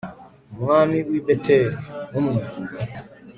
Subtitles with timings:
[0.53, 1.75] umwami w'i beteli,
[2.19, 2.41] umwe